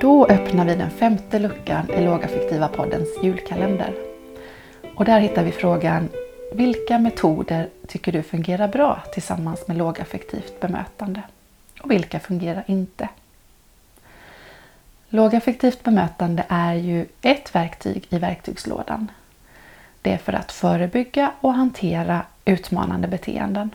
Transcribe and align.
Då 0.00 0.26
öppnar 0.26 0.64
vi 0.64 0.74
den 0.74 0.90
femte 0.90 1.38
luckan 1.38 1.90
i 1.90 2.04
Lågaffektiva 2.04 2.68
poddens 2.68 3.08
julkalender. 3.22 3.94
Och 4.94 5.04
där 5.04 5.20
hittar 5.20 5.44
vi 5.44 5.52
frågan 5.52 6.08
Vilka 6.52 6.98
metoder 6.98 7.68
tycker 7.86 8.12
du 8.12 8.22
fungerar 8.22 8.68
bra 8.68 9.02
tillsammans 9.12 9.68
med 9.68 9.76
lågaffektivt 9.76 10.60
bemötande? 10.60 11.22
Och 11.80 11.90
vilka 11.90 12.20
fungerar 12.20 12.64
inte? 12.66 13.08
Lågaffektivt 15.08 15.82
bemötande 15.82 16.44
är 16.48 16.74
ju 16.74 17.06
ett 17.22 17.54
verktyg 17.54 18.06
i 18.10 18.18
verktygslådan. 18.18 19.10
Det 20.02 20.12
är 20.12 20.18
för 20.18 20.32
att 20.32 20.52
förebygga 20.52 21.32
och 21.40 21.54
hantera 21.54 22.22
utmanande 22.44 23.08
beteenden. 23.08 23.74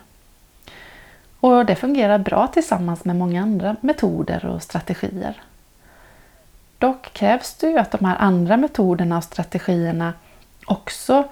Och 1.40 1.66
det 1.66 1.76
fungerar 1.76 2.18
bra 2.18 2.48
tillsammans 2.48 3.06
med 3.06 3.16
många 3.16 3.42
andra 3.42 3.76
metoder 3.82 4.46
och 4.46 4.64
strategier. 4.64 5.42
Dock 6.78 7.14
krävs 7.14 7.54
det 7.54 7.68
ju 7.68 7.78
att 7.78 7.92
de 7.92 8.06
här 8.06 8.18
andra 8.18 8.58
metoderna 8.58 9.18
och 9.18 9.24
strategierna 9.24 10.14
också 10.66 11.24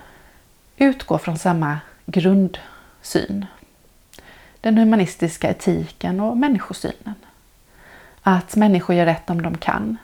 utgår 0.77 1.17
från 1.17 1.37
samma 1.37 1.79
grundsyn. 2.05 3.45
Den 4.61 4.77
humanistiska 4.77 5.49
etiken 5.49 6.19
och 6.19 6.37
människosynen. 6.37 7.15
Att 8.21 8.55
människor 8.55 8.95
gör 8.95 9.05
rätt 9.05 9.29
om 9.29 9.41
de 9.41 9.57
kan. 9.57 9.97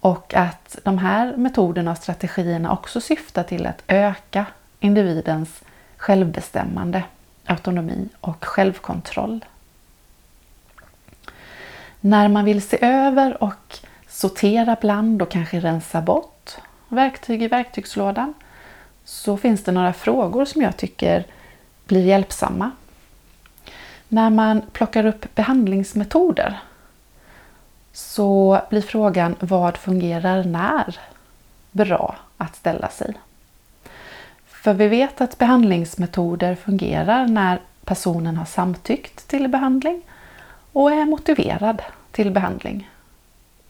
Och 0.00 0.34
att 0.34 0.78
de 0.84 0.98
här 0.98 1.36
metoderna 1.36 1.90
och 1.90 1.96
strategierna 1.96 2.72
också 2.72 3.00
syftar 3.00 3.42
till 3.42 3.66
att 3.66 3.82
öka 3.86 4.46
individens 4.80 5.62
självbestämmande, 5.96 7.04
autonomi 7.44 8.08
och 8.20 8.44
självkontroll. 8.44 9.44
När 12.00 12.28
man 12.28 12.44
vill 12.44 12.62
se 12.62 12.78
över 12.84 13.42
och 13.42 13.78
sortera 14.10 14.76
bland 14.80 15.22
och 15.22 15.30
kanske 15.30 15.60
rensa 15.60 16.00
bort 16.00 16.56
verktyg 16.88 17.42
i 17.42 17.48
verktygslådan 17.48 18.34
så 19.04 19.36
finns 19.36 19.64
det 19.64 19.72
några 19.72 19.92
frågor 19.92 20.44
som 20.44 20.62
jag 20.62 20.76
tycker 20.76 21.24
blir 21.84 22.04
hjälpsamma. 22.04 22.70
När 24.08 24.30
man 24.30 24.62
plockar 24.72 25.06
upp 25.06 25.34
behandlingsmetoder 25.34 26.60
så 27.92 28.60
blir 28.70 28.82
frågan 28.82 29.36
vad 29.40 29.76
fungerar 29.76 30.44
när 30.44 30.98
bra 31.72 32.16
att 32.36 32.56
ställa 32.56 32.88
sig? 32.88 33.14
För 34.46 34.74
vi 34.74 34.88
vet 34.88 35.20
att 35.20 35.38
behandlingsmetoder 35.38 36.54
fungerar 36.54 37.26
när 37.26 37.60
personen 37.84 38.36
har 38.36 38.44
samtyckt 38.44 39.28
till 39.28 39.48
behandling 39.48 40.02
och 40.72 40.92
är 40.92 41.04
motiverad 41.04 41.82
till 42.12 42.30
behandling. 42.30 42.88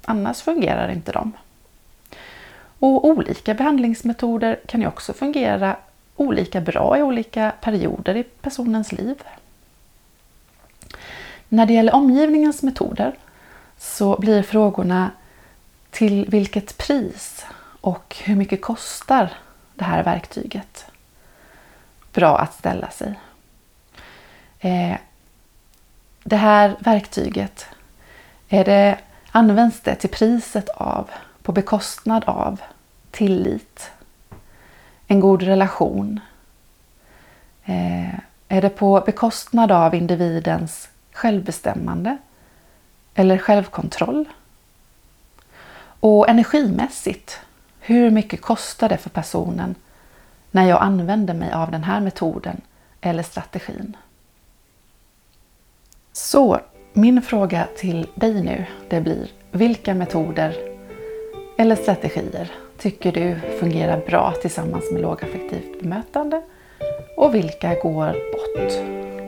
Annars 0.04 0.42
fungerar 0.42 0.88
inte 0.88 1.12
de. 1.12 1.32
Och 2.78 3.04
olika 3.04 3.54
behandlingsmetoder 3.54 4.60
kan 4.66 4.80
ju 4.80 4.86
också 4.86 5.12
fungera 5.12 5.76
olika 6.16 6.60
bra 6.60 6.98
i 6.98 7.02
olika 7.02 7.52
perioder 7.60 8.16
i 8.16 8.22
personens 8.22 8.92
liv. 8.92 9.22
När 11.48 11.66
det 11.66 11.72
gäller 11.72 11.94
omgivningens 11.94 12.62
metoder 12.62 13.14
så 13.78 14.16
blir 14.20 14.42
frågorna 14.42 15.10
till 15.90 16.26
vilket 16.28 16.78
pris 16.78 17.46
och 17.80 18.16
hur 18.24 18.36
mycket 18.36 18.62
kostar 18.62 19.32
det 19.74 19.84
här 19.84 20.02
verktyget? 20.02 20.86
Bra 22.12 22.38
att 22.38 22.54
ställa 22.54 22.90
sig. 22.90 23.14
Eh, 24.60 24.96
det 26.24 26.36
här 26.36 26.76
verktyget, 26.80 27.66
är 28.48 28.64
det 28.64 28.98
Används 29.33 29.81
det 29.81 29.95
till 29.95 30.11
priset 30.11 30.69
av, 30.69 31.11
på 31.42 31.53
bekostnad 31.53 32.25
av, 32.25 32.61
tillit, 33.11 33.91
en 35.06 35.20
god 35.20 35.42
relation? 35.42 36.20
Eh, 37.64 38.14
är 38.48 38.63
det 38.63 38.70
på 38.70 39.02
bekostnad 39.07 39.73
av 39.73 39.95
individens 39.95 40.89
självbestämmande 41.13 42.19
eller 43.14 43.39
självkontroll? 43.39 44.29
Och 46.01 46.29
energimässigt, 46.29 47.40
hur 47.80 48.11
mycket 48.11 48.42
kostar 48.42 48.89
det 48.89 48.96
för 48.96 49.11
personen 49.11 49.74
när 50.51 50.69
jag 50.69 50.83
använder 50.83 51.35
mig 51.35 51.52
av 51.52 51.70
den 51.70 51.85
här 51.85 52.01
metoden 52.01 52.61
eller 53.01 53.23
strategin? 53.23 53.96
Så 56.13 56.61
min 56.92 57.23
fråga 57.23 57.68
till 57.77 58.06
dig 58.14 58.42
nu 58.42 58.64
det 58.89 59.01
blir 59.01 59.30
vilka 59.52 59.95
metoder 59.95 60.56
eller 61.58 61.77
strategier 61.77 62.51
tycker 62.78 63.12
du 63.12 63.36
fungerar 63.58 64.02
bra 64.06 64.34
tillsammans 64.42 64.90
med 64.92 65.02
lågaffektivt 65.02 65.80
bemötande 65.80 66.42
och 67.17 67.34
vilka 67.34 67.74
går 67.74 68.12
bort? 68.12 69.20